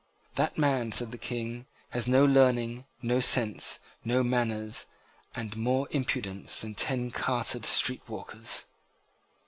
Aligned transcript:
"That 0.33 0.57
man," 0.57 0.91
said 0.91 1.11
the 1.11 1.19
King, 1.19 1.67
"has 1.91 2.07
no 2.07 2.25
learning, 2.25 2.85
no 3.03 3.19
sense, 3.19 3.77
no 4.03 4.23
manners, 4.23 4.87
and 5.35 5.55
more 5.55 5.87
impudence 5.91 6.61
than 6.61 6.73
ten 6.73 7.11
carted 7.11 7.67
street 7.67 8.01
walkers." 8.09 8.65